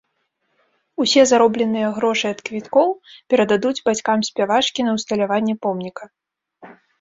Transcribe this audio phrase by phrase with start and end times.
[1.03, 2.89] Усе заробленыя грошы ад квіткоў
[3.35, 6.03] перададуць бацькам спявачкі на ўсталяванне помніка.